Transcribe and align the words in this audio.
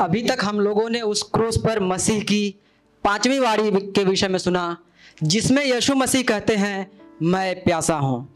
अभी 0.00 0.22
तक 0.22 0.44
हम 0.44 0.60
लोगों 0.60 0.88
ने 0.90 1.00
उस 1.00 1.22
क्रूस 1.34 1.56
पर 1.56 1.80
मसीह 1.80 2.20
की 2.22 2.54
पांचवी 3.04 3.38
वारी 3.38 3.70
के 3.70 4.04
विषय 4.04 4.28
में 4.28 4.38
सुना, 4.38 4.76
जिसमें 5.22 5.64
यीशु 5.64 5.94
मसीह 5.94 6.22
कहते 6.22 6.56
हैं, 6.56 6.90
मैं 7.22 7.62
प्यासा 7.64 7.94
हूँ। 7.94 8.28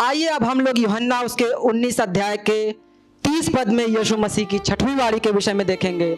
आइए 0.00 0.26
अब 0.26 0.44
हम 0.44 0.60
लोग 0.60 0.78
यूहन्ना 0.78 1.20
उसके 1.20 1.44
19 1.64 2.00
अध्याय 2.00 2.36
के 2.50 2.72
30 3.24 3.48
पद 3.48 3.68
में 3.68 3.86
यीशु 3.86 4.16
मसीह 4.16 4.44
की 4.44 4.58
छठवीं 4.58 4.96
वारी 4.96 5.18
के 5.18 5.30
विषय 5.30 5.52
में 5.52 5.66
देखेंगे। 5.66 6.16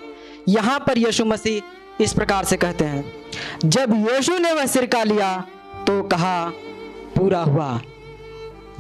यहाँ 0.49 0.79
पर 0.81 0.99
यीशु 0.99 1.25
मसीह 1.25 2.03
इस 2.03 2.13
प्रकार 2.13 2.45
से 2.45 2.57
कहते 2.57 2.85
हैं, 2.85 3.05
जब 3.65 3.95
यीशु 4.09 4.39
ने 4.39 4.53
वह 4.53 4.67
सिरका 4.67 5.03
लिया 5.05 5.37
तो 5.87 6.03
कहा, 6.03 6.49
पूरा 7.17 7.41
हुआ। 7.41 7.81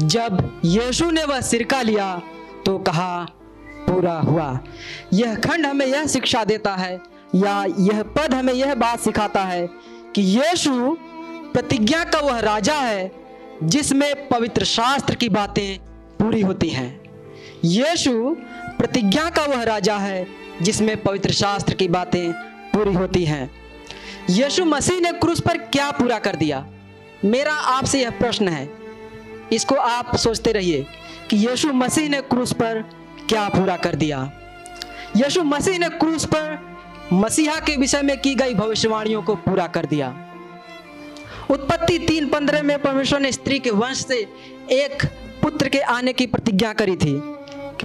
जब 0.00 0.60
यीशु 0.64 1.10
ने 1.10 1.24
वह 1.24 1.40
सिरका 1.40 1.82
लिया 1.82 2.16
तो 2.66 2.78
कहा 2.78 3.26
पूरा 3.88 4.18
हुआ। 4.18 4.60
यह 5.12 5.34
खंड 5.34 5.66
हमें 5.66 5.86
यह 5.86 6.06
शिक्षा 6.06 6.44
देता 6.44 6.74
है, 6.76 7.00
या 7.34 7.64
यह 7.78 8.02
पद 8.02 8.34
हमें 8.34 8.52
यह 8.52 8.74
बात 8.74 9.00
सिखाता 9.00 9.44
है 9.44 9.68
कि 10.14 10.22
यीशु 10.22 10.96
प्रतिज्ञा 11.52 12.04
का 12.04 12.18
वह 12.18 12.38
राजा 12.38 12.74
है, 12.74 13.12
जिसमें 13.62 14.28
पवित्र 14.28 14.64
शास्त्र 14.64 15.14
की 15.14 15.28
बातें 15.28 15.78
पूरी 16.18 16.40
होती 16.40 16.68
हैं। 16.68 17.00
यीशु 17.64 18.36
प्रतिज्ञा 18.78 19.30
का 19.30 19.44
वह 19.44 19.62
राजा 19.62 19.96
है, 19.96 20.26
जिसमें 20.62 21.02
पवित्र 21.02 21.30
शास्त्र 21.30 21.74
की 21.74 21.88
बातें 21.88 22.32
पूरी 22.72 22.94
होती 22.94 23.24
हैं। 23.24 23.50
यीशु 24.30 24.64
मसीह 24.64 25.00
ने 25.00 25.12
क्रूस 25.12 25.40
पर 25.40 25.58
क्या 25.58 25.90
पूरा 25.90 26.18
कर 26.18 26.36
दिया? 26.36 26.66
मेरा 27.24 27.52
आपसे 27.52 28.02
यह 28.02 28.10
प्रश्न 28.10 28.48
है। 28.48 28.70
इसको 29.52 29.74
आप 29.74 30.16
सोचते 30.16 30.52
रहिए 30.52 30.86
कि 31.30 31.36
यीशु 31.36 31.72
मसीह 31.72 32.08
ने 32.08 32.20
क्रूस 32.20 32.52
पर 32.52 32.97
क्या 33.28 33.48
पूरा 33.48 33.76
कर 33.76 33.94
दिया? 33.94 34.32
यीशु 35.16 35.42
मसीह 35.42 35.78
ने 35.78 35.88
क्रूस 35.88 36.24
पर 36.24 36.58
मसीहा 37.12 37.56
के 37.56 37.76
विषय 37.76 38.02
में 38.02 38.20
की 38.20 38.34
गई 38.34 38.54
भविष्यवाणियों 38.54 39.22
को 39.22 39.34
पूरा 39.34 39.66
कर 39.66 39.86
दिया। 39.86 40.30
उत्पत्ति 41.50 41.98
तीन 41.98 42.28
पंद्रह 42.28 42.62
में 42.62 42.82
परमेश्वर 42.82 43.20
ने 43.20 43.32
स्त्री 43.32 43.58
के 43.58 43.70
वंश 43.70 44.06
से 44.06 44.16
एक 44.70 45.06
पुत्र 45.42 45.68
के 45.68 45.78
आने 45.78 46.12
की 46.12 46.26
प्रतिज्ञा 46.26 46.72
करी 46.72 46.96
थी। 46.96 47.20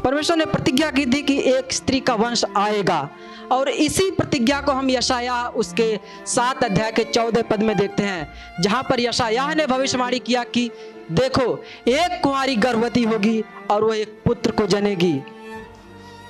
परमेश्वर 0.03 0.38
ने 0.38 0.45
प्रतिज्ञा 0.45 0.91
की 0.91 1.05
थी 1.05 1.22
कि 1.22 1.39
एक 1.39 1.73
स्त्री 1.73 2.00
का 2.00 2.13
वंश 2.13 2.45
आएगा। 2.57 3.09
और 3.52 3.69
इसी 3.69 4.11
प्रतिज्ञा 4.11 4.61
को 4.61 4.72
हम 4.72 4.89
यशाया 4.89 5.47
उसके 5.47 6.00
सात 6.25 6.63
अध्याय 6.63 6.91
के 6.91 7.03
चौदह 7.03 7.41
पद 7.41 7.63
में 7.63 7.78
देखते 7.78 8.03
हैं, 8.03 8.33
जहाँ 8.61 8.83
पर 8.83 9.00
यशाया 9.00 9.53
ने 9.53 9.67
भविष्यवाणी 9.67 10.19
किया 10.19 10.44
कि 10.44 10.72
देखो, 11.11 11.63
एक 11.88 12.19
कुंवारी 12.23 12.55
गर्भवती 12.55 13.03
होगी 13.03 13.44
और 13.72 13.83
वह 13.83 13.97
एक 13.97 14.22
पुत्र 14.25 14.52
को 14.52 14.67
जनेगी। 14.67 15.22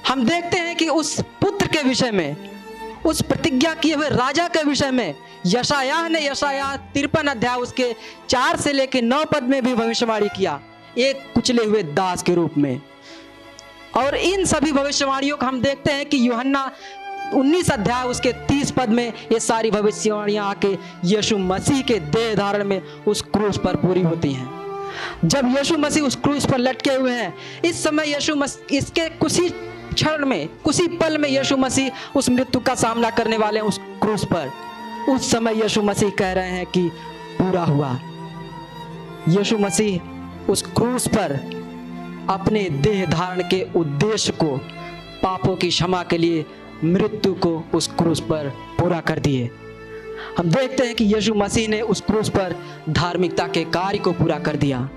हम 0.07 0.23
देखते 0.25 0.57
हैं 0.57 0.75
कि 0.75 0.87
उस 0.87 1.19
पुत्र 1.41 1.67
के 1.67 1.81
विषय 1.83 2.11
में, 2.11 2.35
उस 3.05 3.21
प्रतिज्ञा 3.21 3.73
किए 3.73 3.95
हुए 3.95 4.09
राजा 4.09 4.47
के 4.47 4.63
विषय 4.63 4.91
में 4.91 5.15
यशाया 5.45 6.07
ने 6.07 6.25
यशाया 6.27 6.75
तिरपन 6.93 7.27
अध्याय 7.27 7.57
उसके 7.57 7.91
चार 8.29 8.57
से 8.57 8.73
लेकर 8.73 9.01
नौ 9.01 9.23
पद 9.25 9.43
में 9.43 9.61
भी 9.63 9.73
भविष्यवाणी 9.73 10.29
किया, 10.37 10.59
एक 10.97 11.31
कुचले 11.35 11.65
हुए 11.65 11.83
दास 11.83 12.23
के 12.23 12.35
रूप 12.35 12.57
में। 12.57 12.81
और 13.97 14.15
इन 14.15 14.45
सभी 14.45 14.71
भविष्यवाणियों 14.71 15.37
को 15.37 15.45
हम 15.45 15.61
देखते 15.61 15.91
हैं 15.91 16.05
कि 16.05 16.27
यूहन्ना 16.27 16.71
19 17.33 17.69
अध्याय 17.71 18.05
उसके 18.05 18.31
30 18.47 18.71
पद 18.71 18.89
में 18.89 19.07
ये 19.31 19.39
सारी 19.39 19.71
भविष्यवाणियाँ 19.71 20.49
आके 20.49 20.73
यीशु 21.05 21.37
मसीह 21.37 21.81
के 21.81 21.99
देह 21.99 22.33
धारण 22.35 22.63
में 22.63 22.81
उस 23.07 23.21
क्रूस 23.23 23.57
पर 23.57 23.75
पूरी 23.75 24.01
होती 24.01 24.33
हैं। 24.33 24.49
जब 25.25 25.55
यीशु 25.57 25.77
मसीह 25.77 26.03
उस 26.03 26.15
क्रूस 26.15 26.45
पर 26.45 26.57
लटके 26.57 26.93
हुए 26.93 27.11
हैं, 27.11 27.33
इस 27.65 27.83
समय 27.83 28.13
यीशु 28.13 28.35
मसीह 28.35 28.77
इसके 28.77 29.09
कुछ 29.09 29.39
ही 29.39 29.49
क्षण 29.93 30.25
में 30.25 30.49
कुछ 30.63 30.81
पल 30.99 31.17
में 31.17 31.29
यीशु 31.29 31.57
मसीह 31.57 31.91
उस 32.15 32.29
मृत्यु 32.29 32.61
का 32.61 32.75
सामना 32.75 33.09
करने 33.09 33.37
वाले 33.37 33.59
उस 33.59 33.77
क्रूस 33.77 34.25
पर। 34.25 34.51
उस 35.09 35.31
समय 35.31 35.61
यीशु 35.61 35.81
मसीह 35.81 36.09
कह 36.09 36.31
रहे 36.33 36.49
हैं 36.49 36.65
कि 36.65 36.89
पूरा 37.41 37.63
हुआ। 37.63 37.99
यीशु 39.27 39.57
मसीह 39.57 40.49
उस 40.51 40.61
क्रूस 40.61 41.07
पर 41.07 41.31
अपने 42.29 42.63
देह 42.69 43.05
धारण 43.05 43.41
के 43.41 43.65
उद्देश्य 43.75 44.31
को, 44.31 44.57
पापों 45.23 45.55
की 45.55 45.69
क्षमा 45.69 46.03
के 46.03 46.17
लिए 46.17 46.45
मृत्यु 46.83 47.33
को 47.33 47.63
उस 47.73 47.87
क्रूस 47.87 48.19
पर 48.19 48.49
पूरा 48.79 48.99
कर 48.99 49.19
दिए। 49.19 49.49
हम 50.37 50.49
देखते 50.49 50.83
हैं 50.83 50.95
कि 50.95 51.05
यीशु 51.05 51.33
मसीह 51.33 51.67
ने 51.67 51.81
उस 51.81 52.01
क्रूस 52.01 52.29
पर 52.29 52.55
धार्मिकता 52.89 53.47
के 53.47 53.63
कार्य 53.63 53.97
को 53.97 54.11
पूरा 54.11 54.39
कर 54.39 54.55
दिया। 54.55 54.89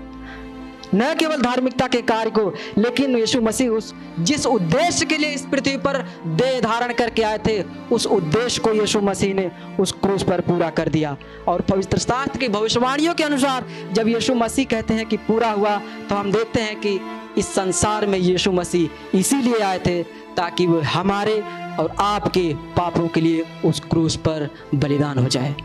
न 0.95 1.13
केवल 1.19 1.41
धार्मिकता 1.41 1.87
के 1.87 2.01
कार्य 2.03 2.29
को, 2.29 2.53
लेकिन 2.77 3.17
यीशु 3.17 3.41
मसीह 3.41 3.69
उस, 3.69 3.93
जिस 4.19 4.45
उद्देश्य 4.45 5.05
के 5.05 5.17
लिए 5.17 5.29
इस 5.29 5.45
पृथ्वी 5.45 5.75
पर 5.77 5.97
देह 6.27 6.59
धारण 6.61 6.93
करके 6.93 7.23
आए 7.23 7.37
थे, 7.47 7.61
उस 7.91 8.05
उद्देश्य 8.07 8.61
को 8.61 8.73
यीशु 8.73 9.01
मसीह 9.01 9.33
ने 9.33 9.49
उस 9.79 9.91
क्रूस 9.93 10.23
पर 10.23 10.41
पूरा 10.41 10.69
कर 10.69 10.89
दिया। 10.89 11.15
और 11.47 11.61
पवित्र 11.61 11.97
शास्त्र 11.97 12.39
की 12.39 12.47
भविष्यवाणियों 12.49 13.13
के 13.13 13.23
अनुसार, 13.23 13.65
जब 13.93 14.07
यीशु 14.07 14.35
मसीह 14.35 14.65
कहते 14.65 14.93
हैं 14.93 15.05
कि 15.05 15.17
पूरा 15.19 15.51
हुआ 15.51 15.77
तो 16.09 16.15
हम 16.15 16.31
देखते 16.31 16.61
हैं 16.61 16.79
कि 16.79 16.99
इस 17.37 17.47
संसार 17.47 18.05
में 18.05 18.17
यीशु 18.19 18.51
मसीह 18.51 19.17
इसीलिए 19.17 19.59
आए 19.59 19.79
थे, 19.79 20.01
ताकि 20.35 20.65
वो 20.67 20.79
हमारे 20.87 21.41
और 21.79 21.95
आपके 21.99 22.53
पापों 22.77 23.07
के 23.07 23.21
लिए 23.21 23.45
उस 23.65 23.79
क्रूस 23.81 24.15
पर 24.17 24.49
बलिदान 24.75 25.17
हो 25.17 25.27
जाए। 25.27 25.55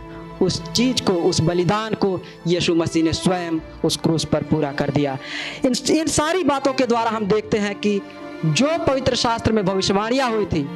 उस 0.43 0.73
चीज़ 0.73 1.03
को, 1.03 1.13
उस 1.13 1.41
बलिदान 1.41 1.95
को 1.95 2.21
यीशु 2.47 2.75
मसीह 2.75 3.05
ने 3.05 3.13
स्वयं 3.13 3.59
उस 3.85 3.97
क्रूस 3.97 4.25
पर 4.25 4.43
पूरा 4.43 4.73
कर 4.73 4.91
दिया। 4.91 5.19
इन 5.65 5.75
इन 5.91 6.07
सारी 6.07 6.45
बातों 6.45 6.73
के 6.73 6.87
द्वारा 6.87 7.11
हम 7.11 7.27
देखते 7.27 7.59
हैं 7.59 7.75
कि 7.75 8.01
जो 8.45 8.79
पवित्र 8.79 9.15
शास्त्र 9.15 9.53
में 9.53 9.65
भविष्यवाणियाँ 9.65 10.31
हुई 10.31 10.47
थी, 10.47 10.69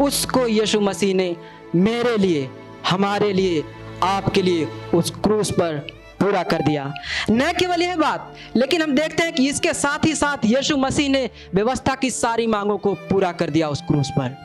उसको 0.00 0.46
यीशु 0.46 0.80
मसीह 0.80 1.14
ने 1.14 1.36
मेरे 1.74 2.16
लिए, 2.16 2.48
हमारे 2.90 3.32
लिए, 3.32 3.64
आपके 4.02 4.42
लिए 4.42 4.68
उस 4.94 5.10
क्रूस 5.10 5.50
पर 5.50 5.78
पूरा 6.20 6.42
कर 6.42 6.62
दिया। 6.62 6.92
न 7.30 7.52
केवल 7.52 7.82
यह 7.82 7.96
बात, 7.96 8.34
लेकिन 8.56 8.82
हम 8.82 8.94
देखते 8.94 9.22
हैं 9.22 9.32
कि 9.32 9.48
इसके 9.48 9.72
साथ 9.72 10.04
ही 10.04 10.14
साथ 10.14 10.44
यीशु 10.44 10.76
मसीह 10.76 11.08
ने 11.08 11.30
व्यवस्था 11.54 11.94
की 11.94 12.10
सारी 12.10 12.46
मांगों 12.46 12.78
को 12.78 12.94
पूरा 12.94 13.32
कर 13.32 13.50
दिया 13.50 13.68
उस 13.68 13.80
क्रूस 13.80 14.10
पर। 14.18 14.36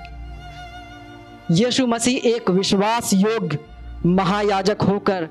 यीशु 1.51 1.88
मसीह 1.88 2.27
एक 2.27 2.50
विश्वास 2.50 3.13
योग्य 3.13 3.57
महायाजक 4.06 4.78
होकर 4.81 5.25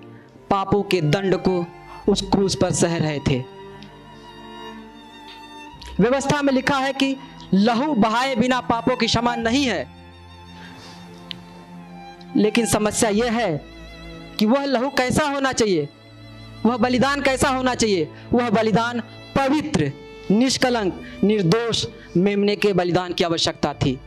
पापों 0.51 0.83
के 0.83 1.01
दंड 1.01 1.37
को 1.37 1.67
उस 2.09 2.23
क्रूस 2.23 2.55
पर 2.55 2.71
सह 2.71 2.97
रहे 2.97 3.19
थे। 3.19 3.45
व्यवस्था 6.01 6.43
में 6.43 6.53
लिखा 6.53 6.79
है 6.79 6.93
कि 6.93 7.17
लहू 7.55 7.95
बहाए 7.95 8.37
बिना 8.37 8.61
पापों 8.61 8.97
की 8.97 9.07
क्षमा 9.07 9.37
नहीं 9.37 9.65
है। 9.67 9.89
लेकिन 12.37 12.67
समस्या 12.67 13.11
यह 13.11 13.33
है 13.33 13.65
कि 14.39 14.47
वह 14.47 14.65
लहू 14.65 14.89
कैसा 14.89 15.25
होना 15.25 15.53
चाहिए? 15.53 15.89
वह 16.67 16.77
बलिदान 16.77 17.23
कैसा 17.23 17.49
होना 17.49 17.75
चाहिए? 17.75 18.09
वह 18.33 18.51
बलिदान 18.51 19.01
पवित्र, 19.37 19.93
निष्कलंक, 20.31 21.03
निर्दोष, 21.25 21.87
मेमने 22.17 22.57
के 22.57 22.73
बलिदान 22.73 23.13
की 23.13 23.25
आवश्यकता 23.25 23.75
थी। 23.75 24.01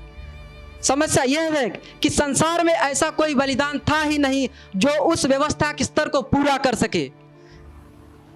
समस्या 0.81 1.23
यह 1.23 1.53
है 1.53 1.67
कि 2.01 2.09
संसार 2.09 2.63
में 2.63 2.73
ऐसा 2.73 3.09
कोई 3.11 3.35
बलिदान 3.35 3.79
था 3.89 4.01
ही 4.01 4.17
नहीं 4.17 4.47
जो 4.75 4.99
उस 5.03 5.25
व्यवस्था 5.25 5.71
के 5.71 5.83
स्तर 5.83 6.09
को 6.09 6.21
पूरा 6.23 6.57
कर 6.57 6.75
सके। 6.75 7.09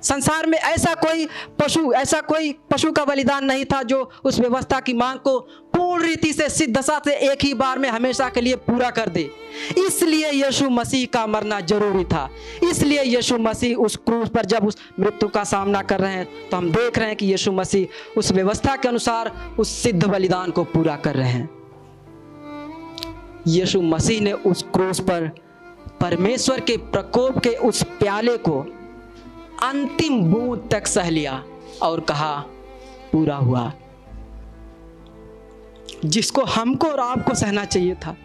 संसार 0.03 0.45
में 0.45 0.57
ऐसा 0.57 0.93
कोई 0.95 1.27
पशु, 1.59 1.91
ऐसा 1.93 2.19
कोई 2.21 2.51
पशु 2.71 2.91
का 2.91 3.05
बलिदान 3.05 3.45
नहीं 3.45 3.65
था 3.65 3.81
जो 3.83 4.09
उस 4.23 4.39
व्यवस्था 4.39 4.79
की 4.79 4.93
मांग 4.93 5.19
को 5.19 5.39
पूर्ण 5.73 6.03
रीति 6.03 6.33
से, 6.33 6.49
सिद्ध 6.49 6.77
दशा 6.77 6.99
से 7.05 7.13
एक 7.29 7.43
ही 7.43 7.53
बार 7.53 7.79
में 7.79 7.89
हमेशा 7.89 8.29
के 8.29 8.41
लिए 8.41 8.55
पूरा 8.57 8.89
कर 8.89 9.09
दे। 9.09 9.29
इसलिए 9.77 10.31
यीशु 10.31 10.69
मसीह 10.69 11.05
का 11.13 11.25
मरना 11.27 11.59
ज़रूरी 11.61 12.03
था। 12.03 12.29
इसलिए 12.63 13.03
यीशु 13.03 13.37
मसीह 13.37 13.77
उस 13.77 13.95
क्रूस 13.95 14.29
पर 14.29 14.45
जब 14.45 14.67
उस 14.67 14.77
मृत्यु 14.99 15.29
का 15.29 15.43
सामना 15.45 15.81
कर 15.81 15.99
रहे 15.99 16.13
हैं 16.13 16.49
तो 16.49 16.57
हम 16.57 16.71
देख 16.71 16.97
रहे 16.97 17.07
हैं 17.07 17.15
कि 17.15 17.25
यीशु 17.25 17.51
मसीह 17.51 18.19
उस 18.19 18.31
व्यवस्था 18.31 18.75
के 18.75 18.87
अनुसार 18.87 19.31
उस 19.59 19.75
सिद्ध 19.83 20.03
बलिदान 20.03 20.51
को 20.51 20.63
पूरा 20.65 20.95
कर 20.95 21.15
रहे 21.15 21.29
हैं। 21.29 21.49
यीशु 23.47 23.81
मसीह 23.81 24.21
ने 24.21 24.31
उस 24.31 24.63
क्रूस 24.63 24.99
पर, 24.99 25.31
परमेश्वर 26.01 26.59
के 26.59 26.77
प्रकोप 26.77 27.39
के 27.39 27.49
उस 27.49 27.83
प्याले 27.83 28.37
को 28.37 28.61
अंतिम 29.63 30.21
बूंद 30.21 30.69
तक 30.71 30.87
सह 30.87 31.09
लिया 31.09 31.43
और 31.81 31.99
कहा, 31.99 32.45
पूरा 33.11 33.35
हुआ। 33.35 33.73
जिसको 36.05 36.41
हमको 36.41 36.87
और 36.87 36.99
आपको 36.99 37.35
सहना 37.35 37.65
चाहिए 37.65 37.95
था, 37.95 38.17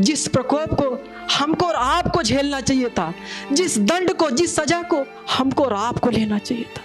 जिस 0.00 0.28
प्रकोप 0.28 0.74
को 0.74 1.04
हमको 1.34 1.66
और 1.66 1.74
आपको 1.74 2.22
झेलना 2.22 2.60
चाहिए 2.60 2.88
था, 2.88 3.14
जिस 3.52 3.78
दंड 3.78 4.14
को, 4.14 4.30
जिस 4.30 4.56
सजा 4.56 4.82
को 4.82 5.04
हमको 5.32 5.64
और 5.64 5.72
आपको 5.72 6.10
लेना 6.10 6.38
चाहिए 6.38 6.64
था। 6.64 6.82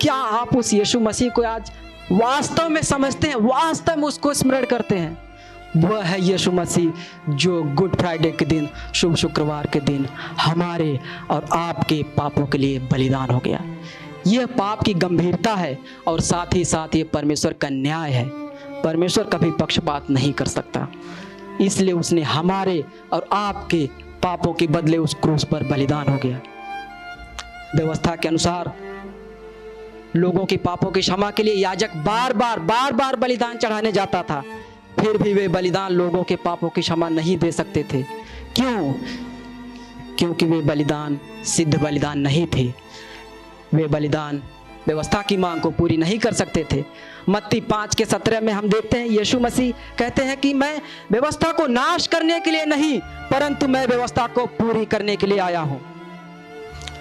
क्या 0.00 0.14
आप 0.14 0.56
उस 0.56 0.74
यीशु 0.74 1.00
मसीह 1.00 1.30
को 1.30 1.42
आज 1.42 1.72
वास्तव 2.12 2.68
में 2.68 2.82
समझते 2.82 3.28
हैं, 3.28 3.36
वास्तव 3.36 3.96
में 3.96 4.04
उसको 4.04 4.34
स्मरण 4.34 4.64
करते 4.64 4.96
हैं? 4.96 5.29
वह 5.76 6.02
है 6.02 6.20
यीशु 6.20 6.52
मसीह, 6.52 6.92
जो 7.32 7.62
गुड 7.62 7.96
फ्राइडे 7.96 8.30
के 8.30 8.44
दिन, 8.44 8.68
शुभ 8.94 9.14
शुक्रवार 9.14 9.66
के 9.66 9.80
दिन 9.80 10.06
हमारे 10.40 11.00
और 11.30 11.46
आपके 11.52 12.02
पापों 12.02 12.46
के 12.46 12.58
लिए 12.58 12.78
बलिदान 12.78 13.30
हो 13.30 13.38
गया। 13.38 13.64
यह 14.26 14.46
पाप 14.46 14.82
की 14.82 14.94
गंभीरता 14.94 15.54
है 15.54 15.78
और 16.06 16.20
साथ 16.20 16.54
ही 16.54 16.64
साथ 16.64 16.96
ये 16.96 17.04
परमेश्वर 17.04 17.52
का 17.52 17.68
न्याय 17.68 18.10
है। 18.10 18.28
परमेश्वर 18.82 19.24
कभी 19.24 19.50
पक्षपात 19.50 20.10
नहीं 20.10 20.32
कर 20.32 20.46
सकता। 20.46 20.88
इसलिए 21.60 21.92
उसने 21.92 22.22
हमारे 22.22 22.84
और 23.12 23.28
आपके 23.32 23.88
पापों 24.22 24.52
के 24.52 24.66
बदले 24.66 24.98
उस 24.98 25.14
क्रूस 25.14 25.44
पर 25.44 25.62
बलिदान 25.62 26.08
हो 26.08 26.16
गया। 26.16 26.40
व्यवस्था 27.76 28.16
के 28.16 28.28
अनुसार 28.28 28.72
लोगों 30.16 30.44
के 30.46 30.56
पापों 30.56 30.90
की 30.90 31.00
क्षमा 31.00 31.30
के 31.30 31.42
लिए 31.42 31.54
याजक 31.54 31.96
बार 31.96 32.32
बार 32.32 32.58
बार 32.58 32.92
बार 32.92 33.16
बलिदान 33.16 33.56
चढ़ाने 33.56 33.92
जाता 33.92 34.22
था। 34.22 34.42
फिर 34.98 35.16
भी 35.16 35.34
वे 35.34 35.48
बलिदान 35.48 35.92
लोगों 35.92 36.22
के 36.22 36.36
पापों 36.36 36.68
की 36.68 36.80
क्षमा 36.80 37.08
नहीं 37.08 37.38
दे 37.38 37.52
सकते 37.52 37.84
थे। 37.92 38.02
क्यों? 38.56 38.92
क्योंकि 40.18 40.46
वे 40.46 40.60
बलिदान, 40.60 41.20
सिद्ध 41.44 41.82
बलिदान 41.82 42.18
नहीं 42.18 42.46
थे। 42.46 42.72
वे 43.74 43.86
बलिदान 43.86 44.42
व्यवस्था 44.86 45.22
की 45.22 45.36
मांग 45.36 45.60
को 45.60 45.70
पूरी 45.70 45.96
नहीं 45.96 46.18
कर 46.18 46.32
सकते 46.32 46.66
थे। 46.72 46.84
मत्ती 47.28 47.60
पाँच 47.60 47.94
के 47.94 48.04
सत्रह 48.04 48.40
में 48.40 48.52
हम 48.52 48.68
देखते 48.68 48.98
हैं, 48.98 49.06
यीशु 49.06 49.40
मसीह 49.40 49.74
कहते 49.98 50.22
हैं 50.22 50.36
कि 50.36 50.54
मैं 50.54 50.80
व्यवस्था 51.10 51.52
को 51.52 51.66
नाश 51.66 52.06
करने 52.06 52.40
के 52.40 52.50
लिए 52.50 52.64
नहीं, 52.64 53.00
परंतु 53.00 53.68
मैं 53.68 53.86
व्यवस्था 53.86 54.26
को 54.26 54.46
पूरी 54.46 54.84
करने 54.84 55.16
के 55.16 55.26
लिए 55.26 55.38
आया 55.38 55.60
हूँ। 55.60 55.99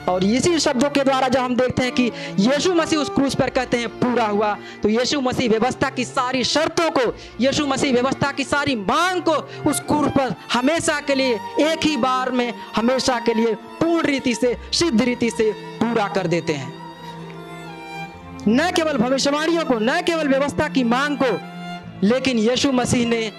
और 0.07 0.24
इसी 0.24 0.60
शब्दों 0.60 0.90
के 0.90 1.04
द्वारा 1.04 1.28
जब 1.28 1.40
हम 1.40 1.56
देखते 1.56 1.84
हैं 1.84 1.92
कि 1.92 2.12
यीशु 2.40 2.74
मसीह 2.74 3.00
उस 3.00 3.10
क्रूस 3.10 3.36
पर 3.36 3.50
कहते 3.50 3.78
हैं, 3.78 3.88
पूरा 3.90 4.25
हुआ 4.25 4.54
तो 4.84 4.90
यीशु 4.90 5.19
मसीह 5.22 5.50
व्यवस्था 5.50 5.90
की 5.90 6.06
सारी 6.06 6.44
शर्तों 6.44 6.90
को, 6.92 7.13
यीशु 7.42 7.66
मसीह 7.68 7.94
व्यवस्था 7.94 8.31
की 8.31 8.44
सारी 8.44 8.75
मांग 8.75 9.22
को 9.22 9.36
उस 9.69 9.80
क्रूस 9.80 10.12
पर 10.12 10.34
हमेशा 10.54 11.00
के 11.01 11.16
लिए, 11.16 11.40
एक 11.62 11.86
ही 11.86 11.96
बार 11.98 12.31
में 12.31 12.54
हमेशा 12.75 13.19
के 13.19 13.34
लिए 13.34 13.54
पूर्ण 13.56 14.06
रीति 14.06 14.34
से, 14.36 14.56
सिद्ध 14.74 15.01
रीति 15.01 15.30
से 15.30 15.51
पूरा 15.51 16.07
कर 16.07 16.28
देते 16.28 16.54
हैं। 16.54 16.74
न 18.48 18.72
केवल 18.72 18.98
भविष्यवाणियों 18.98 19.66
को, 19.66 19.80
न 19.80 20.02
केवल 20.02 20.28
व्यवस्था 20.28 20.68
की 20.68 20.84
मांग 20.84 21.18
को, 21.24 22.07
लेकिन 22.07 22.38
यीशु 22.40 22.72
मसीह 22.72 23.07
ने 23.07 23.31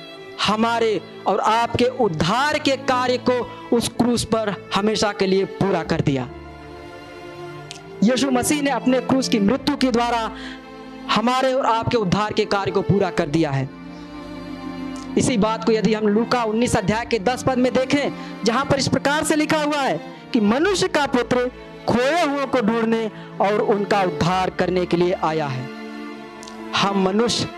हमारे 0.42 1.00
और 1.26 1.40
आपके 1.40 1.84
उद्धार 2.00 2.58
के 2.58 2.76
कार्य 2.88 3.16
को 3.28 3.76
उस 3.76 3.88
क्रूस 3.88 4.24
पर 4.24 4.54
हमेशा 4.74 5.12
के 5.12 5.26
लिए 5.26 5.44
पूरा 5.44 5.82
कर 5.82 6.00
दिया। 6.00 6.28
यीशु 8.04 8.30
मसीह 8.30 8.62
ने 8.62 8.70
अपने 8.70 9.00
क्रूस 9.00 9.28
की 9.28 9.38
मृत्यु 9.38 9.76
के 9.76 9.90
द्वारा 9.90 10.30
हमारे 11.10 11.52
और 11.52 11.66
आपके 11.66 11.96
उद्धार 11.96 12.32
के 12.32 12.44
कार्य 12.44 12.72
को 12.72 12.82
पूरा 12.82 13.10
कर 13.10 13.28
दिया 13.28 13.50
है। 13.50 13.68
इसी 15.18 15.36
बात 15.36 15.64
को 15.64 15.72
यदि 15.72 15.94
हम 15.94 16.08
लूका 16.08 16.44
19 16.44 16.76
अध्याय 16.76 17.06
के 17.06 17.18
10 17.18 17.42
पद 17.42 17.58
में 17.58 17.72
देखें, 17.74 18.12
जहाँ 18.44 18.64
पर 18.64 18.78
इस 18.78 18.88
प्रकार 18.88 19.24
से 19.24 19.36
लिखा 19.36 19.62
हुआ 19.62 19.80
है 19.80 20.00
कि 20.32 20.40
मनुष्य 20.40 20.88
का 20.88 21.06
पुत्र 21.06 21.50
खोए 21.88 22.22
हुए 22.22 22.46
को 22.46 22.60
ढूँढने 22.60 23.10
और 23.40 23.60
उनका 23.60 24.02
उद्धार 24.02 24.50
करने 24.50 24.86
के 24.86 24.96
लिए 24.96 25.12
आया 25.12 25.46
है। 25.46 25.68
हम 26.76 27.04
मनुष्य 27.04 27.48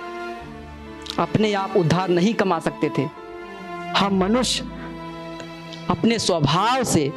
अपने 1.18 1.52
आप 1.52 1.76
उद्धार 1.76 2.08
नहीं 2.08 2.34
कमा 2.34 2.58
सकते 2.58 2.90
थे। 2.98 3.02
हम 3.98 4.18
मनुष्य 4.18 4.64
अपने 5.90 6.18
स्वभाव 6.18 6.84
से 6.84 7.12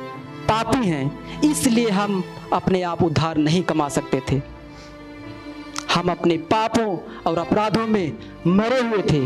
पापी 0.46 0.88
हैं, 0.88 1.42
इसलिए 1.42 1.90
हम 1.90 2.24
अपने 2.54 2.82
आप 2.82 3.04
उद्धार 3.04 3.38
नहीं 3.38 3.64
कमा 3.64 3.90
सकते 3.90 4.22
थे। 4.32 4.42
हम 5.94 6.12
अपने 6.12 6.38
पापों 6.38 6.98
और 7.28 7.38
अपराधों 7.38 7.88
में 7.88 8.18
मरे 8.48 8.80
हुए 8.82 9.02
थे। 9.02 9.22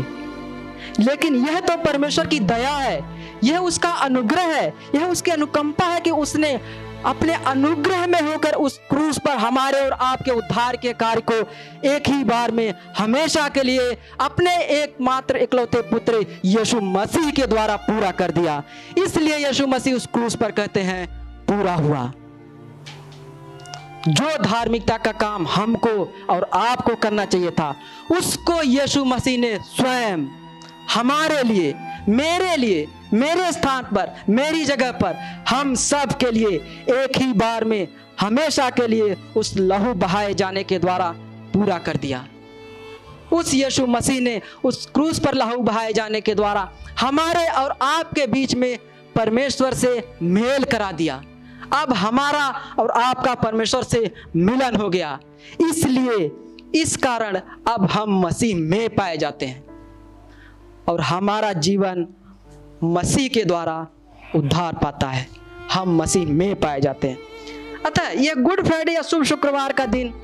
लेकिन 1.00 1.34
यह 1.46 1.60
तो 1.60 1.76
परमेश्वर 1.76 2.26
की 2.26 2.38
दया 2.40 2.76
है, 2.76 3.02
यह 3.44 3.58
उसका 3.58 3.90
अनुग्रह 4.00 4.54
है, 4.54 4.68
यह 4.94 5.06
उसकी 5.06 5.30
अनुकंपा 5.30 5.86
है 5.86 6.00
कि 6.00 6.10
उसने 6.10 6.54
अपने 7.06 7.34
अनुग्रह 7.46 8.06
में 8.06 8.20
होकर 8.22 8.54
उस 8.54 8.76
क्रूस 8.90 9.18
पर 9.18 9.36
हमारे 9.36 9.80
और 9.80 9.92
आपके 9.92 10.30
उद्धार 10.30 10.76
के 10.76 10.92
कार्य 10.92 11.22
को 11.30 11.34
एक 11.88 12.08
ही 12.08 12.24
बार 12.24 12.50
में 12.50 12.74
हमेशा 12.98 13.48
के 13.48 13.62
लिए 13.62 13.96
अपने 14.20 14.56
एकमात्र 14.62 15.36
इकलौते 15.36 15.80
पुत्र 15.82 16.24
यीशु 16.44 16.80
मसीह 16.80 17.30
के 17.30 17.46
द्वारा 17.46 17.76
पूरा 17.76 18.10
कर 18.10 18.30
दिया। 18.30 18.62
इसलिए 18.98 19.36
यीशु 19.36 19.66
मसीह 19.66 19.94
उस 19.94 20.06
क्रूस 20.06 20.36
पर 20.36 20.50
कहते 20.50 20.80
हैं, 20.80 21.06
पूरा 21.46 21.74
हुआ। 21.74 22.10
जो 24.08 24.36
धार्मिकता 24.42 24.96
का 24.96 25.12
काम 25.12 25.46
हमको 25.46 25.90
और 26.30 26.48
आपको 26.54 26.94
करना 26.94 27.24
चाहिए 27.24 27.50
था, 27.50 27.74
उसको 28.12 28.62
यीशु 28.62 29.04
मसीह 29.04 29.38
ने 29.38 29.58
स्वयं 29.66 30.26
हमारे 30.94 31.42
लिए, 31.42 31.74
मेरे 32.08 32.56
लिए 32.56 32.86
मेरे 33.14 33.52
स्थान 33.52 33.82
पर, 33.82 34.10
मेरी 34.28 34.64
जगह 34.64 34.92
पर 34.92 35.14
हम 35.48 35.74
सब 35.74 36.16
के 36.16 36.30
लिए, 36.30 36.48
एक 36.90 37.08
ही 37.16 37.32
बार 37.32 37.64
में 37.64 37.88
हमेशा 38.20 38.70
के 38.70 38.86
लिए 38.86 39.16
उस 39.36 39.56
लहू 39.56 39.94
बहाए 39.94 40.34
जाने 40.34 40.64
के 40.64 40.78
द्वारा 40.78 41.14
पूरा 41.54 41.78
कर 41.78 41.96
दिया। 41.96 42.28
उस 43.32 43.54
यीशु 43.54 43.86
मसीह 43.86 44.20
ने 44.20 44.42
उस 44.64 44.86
क्रूस 44.86 45.18
पर 45.18 45.34
लहू 45.34 45.56
बहाए 45.56 45.92
जाने 45.92 46.20
के 46.20 46.34
द्वारा 46.34 46.72
हमारे 47.00 47.48
और 47.48 47.74
आपके 47.82 48.26
बीच 48.26 48.54
में 48.54 48.78
परमेश्वर 49.14 49.74
से 49.74 50.08
मेल 50.22 50.64
करा 50.64 50.92
दिया। 50.92 51.22
अब 51.72 51.92
हमारा 51.92 52.74
और 52.78 52.90
आपका 52.90 53.34
परमेश्वर 53.34 53.82
से 53.82 54.14
मिलन 54.36 54.76
हो 54.76 54.90
गया। 54.90 55.18
इसलिए, 55.70 56.30
इस 56.82 56.96
कारण 56.96 57.40
अब 57.68 57.88
हम 57.92 58.20
मसीह 58.20 58.56
में 58.56 58.90
पाए 58.90 59.16
जाते 59.16 59.46
हैं। 59.46 59.64
और 60.88 61.00
हमारा 61.00 61.52
जीवन 61.52 62.06
मसीह 62.84 63.28
के 63.28 63.44
द्वारा 63.44 63.86
उद्धार 64.36 64.74
पाता 64.74 65.06
है। 65.06 65.28
हम 65.72 65.96
मसीह 65.96 66.26
में 66.26 66.60
पाए 66.60 66.80
जाते 66.80 67.08
हैं। 67.08 67.18
अतः 67.86 68.08
यह 68.08 68.34
गुड 68.34 68.66
फ्राइडे 68.66 68.92
या 68.92 69.02
शुभ 69.02 69.22
शुक्रवार 69.22 69.72
का 69.72 69.86
दिन 69.86 70.14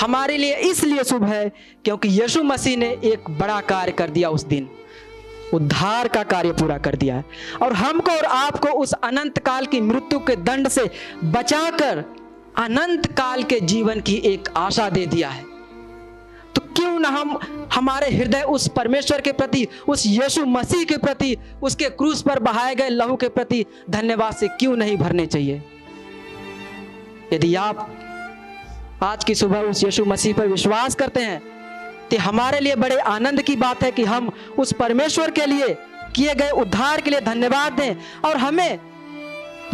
हमारे 0.00 0.36
लिए 0.36 0.56
इसलिए 0.56 1.04
शुभ 1.04 1.24
है 1.24 1.52
क्योंकि 1.84 2.08
यीशु 2.08 2.42
मसीह 2.42 2.76
ने 2.76 2.98
एक 3.04 3.30
बड़ा 3.30 3.60
कार्य 3.60 3.92
कर 3.92 4.10
दिया 4.10 4.28
उस 4.28 4.44
दिन। 4.44 4.68
उद्धार 5.54 6.08
का 6.08 6.22
कार्य 6.22 6.52
पूरा 6.52 6.78
कर 6.78 6.94
दिया 6.94 7.16
है। 7.16 7.24
और 7.62 7.72
हमको 7.72 8.10
और 8.10 8.24
आपको 8.24 8.68
उस 8.68 8.92
अनंत 8.92 9.38
काल 9.38 9.66
की 9.66 9.80
मृत्यु 9.80 10.18
के 10.18 10.36
दंड 10.36 10.68
से 10.68 10.90
बचाकर 11.24 12.04
अनंत 12.58 13.06
काल 13.06 13.42
के 13.42 13.60
जीवन 13.60 14.00
की 14.00 14.14
एक 14.14 14.48
आशा 14.56 14.90
दे 14.90 15.06
दिया 15.06 15.28
है। 15.28 15.55
क्यों 16.96 17.02
ना 17.02 17.08
हम, 17.08 17.68
हमारे 17.74 18.10
हृदय 18.10 18.42
उस 18.42 18.66
परमेश्वर 18.68 19.20
के 19.20 19.32
प्रति, 19.32 19.66
उस 19.88 20.06
यीशु 20.06 20.44
मसीह 20.46 20.84
के 20.84 20.96
प्रति, 20.96 21.36
उसके 21.62 21.88
क्रूस 21.90 22.22
पर 22.22 22.38
बहाए 22.38 22.74
गए 22.74 22.88
लहू 22.88 23.16
के 23.16 23.28
प्रति 23.28 23.64
धन्यवाद 23.90 24.34
से 24.36 24.48
क्यों 24.48 24.76
नहीं 24.76 24.96
भरने 24.96 25.26
चाहिए? 25.26 25.62
यदि 27.32 27.54
आप 27.54 27.88
आज 29.02 29.24
की 29.24 29.34
सुबह 29.34 29.60
उस 29.60 29.84
यीशु 29.84 30.04
मसीह 30.04 30.34
पर 30.34 30.46
विश्वास 30.46 30.94
करते 30.94 31.20
हैं 31.20 31.40
तो 32.08 32.18
हमारे 32.18 32.60
लिए 32.60 32.76
बड़े 32.76 32.96
आनंद 33.12 33.42
की 33.42 33.56
बात 33.56 33.82
है 33.82 33.90
कि 33.92 34.04
हम 34.04 34.30
उस 34.58 34.72
परमेश्वर 34.72 35.30
के 35.30 35.46
लिए 35.46 35.68
किए 36.16 36.34
गए 36.34 36.50
उद्धार 36.50 37.00
के 37.00 37.10
लिए 37.10 37.20
धन्यवाद 37.20 37.72
दें 37.72 37.96
और 38.24 38.36
हमें 38.36 38.78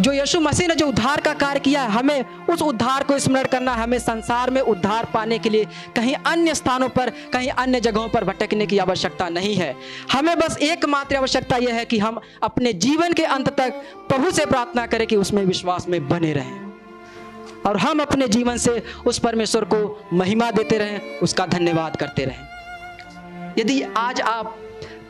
जो 0.00 0.12
यीशु 0.12 0.40
मसीह 0.40 0.68
ने 0.68 0.74
जो 0.74 0.86
उद्धार 0.86 1.20
का 1.20 1.34
कार्य 1.34 1.60
किया 1.60 1.82
है, 1.82 1.90
हमें 1.90 2.24
उस 2.50 2.62
उद्धार 2.62 3.02
को 3.02 3.18
स्मरण 3.18 3.44
करना 3.44 3.74
है। 3.74 3.82
हमें 3.82 3.98
संसार 3.98 4.50
में 4.50 4.60
उद्धार 4.60 5.04
पाने 5.04 5.38
के 5.38 5.50
लिए 5.50 5.64
कहीं 5.96 6.14
अन्य 6.14 6.54
स्थानों 6.54 6.88
पर, 6.88 7.10
कहीं 7.10 7.48
अन्य 7.48 7.80
जगहों 7.80 8.08
पर 8.08 8.24
भटकने 8.24 8.66
की 8.66 8.78
आवश्यकता 8.78 9.28
नहीं 9.28 9.54
है। 9.54 9.76
हमें 10.12 10.38
बस 10.38 10.58
एकमात्र 10.58 11.16
आवश्यकता 11.16 11.56
यह 11.56 11.74
है 11.74 11.84
कि 11.84 11.98
हम 11.98 12.20
अपने 12.42 12.72
जीवन 12.72 13.12
के 13.12 13.24
अंत 13.24 13.48
तक 13.48 13.70
प्रभु 14.08 14.30
से 14.30 14.46
प्रार्थना 14.46 14.86
करें 14.86 15.06
कि 15.06 15.16
उसमें 15.16 15.44
विश्वास 15.44 15.88
में 15.88 16.08
बने 16.08 16.32
रहें। 16.32 16.72
और 17.66 17.76
हम 17.76 18.00
अपने 18.00 18.28
जीवन 18.28 18.56
से 18.56 18.82
उस 19.06 19.18
परमेश्वर 19.18 19.64
को 19.64 20.04
महिमा 20.12 20.50
देते 20.50 20.78
रहें, 20.78 21.18
उसका 21.18 21.46
धन्यवाद 21.46 21.96
करते 21.96 22.24
रहें। 22.24 22.40
यदि 23.58 23.82
आज 23.96 24.20
आप 24.20 24.46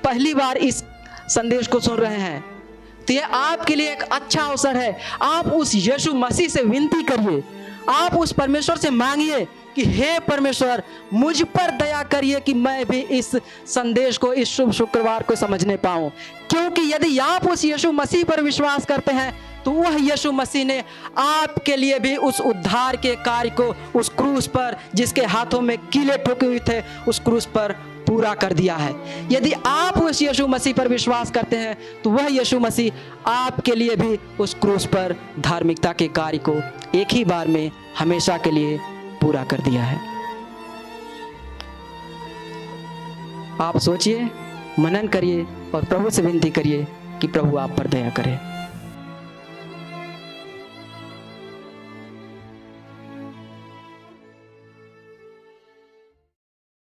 पहली 0.05 0.35
बार 0.35 0.57
इस 0.57 0.85
संदेश 1.29 1.67
को 1.67 1.81
सुन 1.81 1.97
रहे 1.97 2.17
हैं 2.17 2.52
तो 3.09 3.13
यह 3.13 3.27
आपके 3.27 3.75
लिए 3.75 3.93
एक 3.93 4.03
अच्छा 4.03 4.43
अवसर 4.43 4.77
है। 4.77 4.99
आप 5.23 5.47
उस 5.47 5.75
यीशु 5.75 6.15
मसीह 6.15 6.49
से 6.49 6.63
विनती 6.63 7.03
करिए। 7.03 7.43
आप 7.89 8.15
उस 8.15 8.33
परमेश्वर 8.33 8.77
से 8.77 8.91
मांगिए 8.91 9.45
कि, 9.77 9.85
हे 9.85 10.19
परमेश्वर, 10.19 10.83
मुझ 11.13 11.43
पर 11.43 11.71
दया 11.71 12.03
करिए 12.03 12.41
कि 12.41 12.55
मैं 12.55 12.85
भी 12.87 13.01
इस 13.01 13.37
संदेश 13.67 14.17
को, 14.17 14.33
इस 14.33 14.49
शुभ 14.49 14.73
शुक्रवार 14.73 15.23
को 15.23 15.37
समझने 15.37 15.77
पाऊँ। 15.77 16.11
क्योंकि 16.51 16.83
यदि 16.83 17.19
आप 17.19 17.47
उस 17.49 17.65
यीशु 17.65 17.93
मसीह 17.93 18.25
पर 18.25 18.41
विश्वास 18.41 18.87
करते 18.87 19.13
हैं 19.13 19.53
तो 19.63 19.71
वह 19.71 19.97
यीशु 20.01 20.33
मसीह 20.33 20.65
ने 20.65 20.85
आपके 21.19 21.77
लिए 21.77 21.99
भी 21.99 22.17
उस 22.17 22.41
उद्धार 22.41 22.97
के 22.97 23.15
कार्य 23.15 23.51
को 23.51 23.99
उस 23.99 24.09
क्रूस 24.09 24.47
पर, 24.47 24.77
जिसके 24.95 25.21
हाथों 25.21 25.61
में 25.61 25.79
कीले 25.79 26.17
ठोके 26.19 26.47
हुए 26.47 26.59
थे, 26.59 26.83
उस 27.09 27.19
क्रूस 27.19 27.47
पर 27.47 27.92
पूरा 28.13 28.35
कर 28.35 28.53
दिया 28.53 28.77
है। 28.77 28.95
यदि 29.31 29.53
आप 29.67 29.99
उस 29.99 30.23
यीशु 30.23 30.47
मसीह 30.47 30.75
पर 30.75 30.89
विश्वास 30.89 31.31
करते 31.31 31.57
हैं 31.57 31.77
तो 32.05 32.11
वह 32.11 32.27
यीशु 32.29 32.59
मसीह 32.61 33.31
आपके 33.31 33.75
लिए 33.75 33.97
भी 33.97 34.19
उस 34.41 34.55
क्रूस 34.55 34.87
पर 34.87 35.15
धार्मिकता 35.41 35.93
के 35.93 36.09
कार्य 36.11 36.39
को 36.39 36.55
एक 36.95 37.13
ही 37.13 37.25
बार 37.25 37.49
में 37.49 37.71
हमेशा 37.99 38.37
के 38.39 38.51
लिए 38.51 38.79
पूरा 39.21 39.45
कर 39.45 39.61
दिया 39.61 39.83
है। 39.83 39.99
आप 43.61 43.79
सोचिए, 43.79 44.29
मनन 44.79 45.09
करिए 45.09 45.47
और 45.75 45.85
प्रभु 45.85 46.11
से 46.11 46.23
विनती 46.23 46.51
करिए 46.51 46.87
कि 47.21 47.27
प्रभु 47.27 47.57
आप 47.57 47.77
पर 47.79 47.87
दया 47.89 48.11
करें। 48.11 48.52